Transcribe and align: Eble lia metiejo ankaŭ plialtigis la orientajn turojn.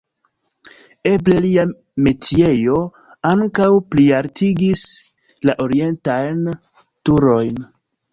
Eble 1.09 1.35
lia 1.43 1.65
metiejo 2.07 2.77
ankaŭ 3.31 3.67
plialtigis 3.97 4.81
la 5.51 5.55
orientajn 5.67 6.41
turojn. 7.11 7.61